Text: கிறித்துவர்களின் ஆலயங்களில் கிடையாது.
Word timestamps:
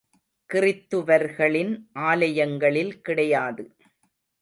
கிறித்துவர்களின் 0.49 1.73
ஆலயங்களில் 1.91 3.01
கிடையாது. 3.01 3.65